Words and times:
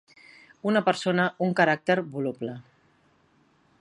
Una 0.69 0.81
persona, 0.87 1.25
un 1.47 1.53
caràcter, 1.61 1.99
voluble. 2.17 2.57